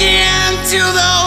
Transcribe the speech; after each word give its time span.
into 0.00 0.76
the 0.76 1.25